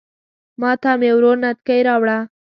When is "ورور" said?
1.15-1.37